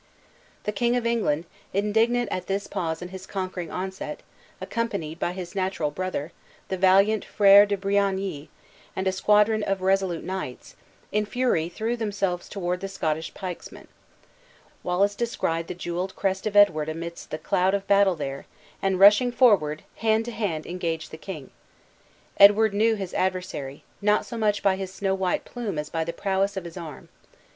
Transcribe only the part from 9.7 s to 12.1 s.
resolute knights, in fury threw